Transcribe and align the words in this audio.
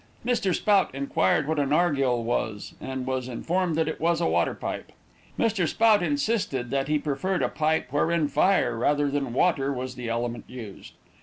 Mr. 0.25 0.51
Spout 0.55 0.89
inquired 0.95 1.47
what 1.47 1.59
a 1.59 1.63
nargillê 1.63 2.23
was, 2.23 2.73
and 2.81 3.05
was 3.05 3.27
informed 3.27 3.75
that 3.75 3.87
it 3.87 4.01
was 4.01 4.19
a 4.19 4.25
water 4.25 4.55
pipe. 4.55 4.91
Mr. 5.37 5.67
Spout 5.67 6.01
insisted 6.01 6.71
that 6.71 6.87
he 6.87 6.97
preferred 6.97 7.43
a 7.43 7.49
pipe 7.49 7.93
wherein 7.93 8.27
fire, 8.27 8.75
rather 8.75 9.11
than 9.11 9.31
water, 9.31 9.71
was 9.71 9.93
the 9.93 10.09
element 10.09 10.45
used. 10.47 10.93